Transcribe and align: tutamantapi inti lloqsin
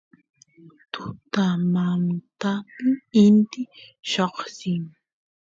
tutamantapi 0.91 2.89
inti 3.23 3.61
lloqsin 4.09 4.83